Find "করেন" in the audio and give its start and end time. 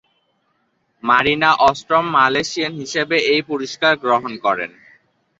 4.45-4.71